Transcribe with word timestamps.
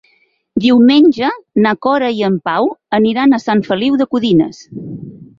Diumenge 0.61 1.27
na 1.65 1.73
Cora 1.85 2.09
i 2.19 2.23
en 2.27 2.39
Pau 2.49 2.69
aniran 2.99 3.37
a 3.39 3.41
Sant 3.43 3.61
Feliu 3.67 3.99
de 4.01 4.09
Codines. 4.15 4.63